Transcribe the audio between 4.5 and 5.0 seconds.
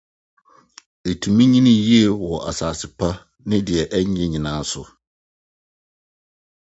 so.